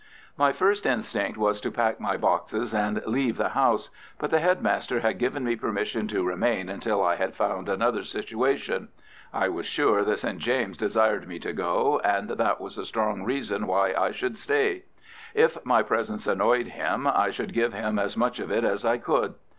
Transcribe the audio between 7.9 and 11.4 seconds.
situation. I was sure that St. James desired me